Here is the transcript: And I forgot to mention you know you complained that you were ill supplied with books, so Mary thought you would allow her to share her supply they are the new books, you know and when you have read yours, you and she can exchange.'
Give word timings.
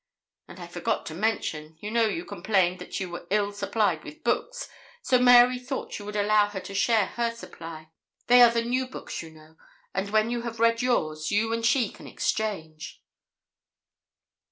And 0.47 0.59
I 0.59 0.65
forgot 0.65 1.05
to 1.05 1.13
mention 1.13 1.77
you 1.79 1.91
know 1.91 2.07
you 2.07 2.25
complained 2.25 2.79
that 2.79 2.99
you 2.99 3.07
were 3.11 3.27
ill 3.29 3.51
supplied 3.53 4.03
with 4.03 4.23
books, 4.23 4.67
so 5.03 5.19
Mary 5.19 5.59
thought 5.59 5.99
you 5.99 6.05
would 6.05 6.15
allow 6.15 6.47
her 6.47 6.59
to 6.59 6.73
share 6.73 7.05
her 7.17 7.29
supply 7.29 7.91
they 8.25 8.41
are 8.41 8.49
the 8.49 8.63
new 8.65 8.87
books, 8.87 9.21
you 9.21 9.29
know 9.29 9.57
and 9.93 10.09
when 10.09 10.31
you 10.31 10.41
have 10.41 10.59
read 10.59 10.81
yours, 10.81 11.29
you 11.29 11.53
and 11.53 11.67
she 11.67 11.89
can 11.91 12.07
exchange.' 12.07 12.99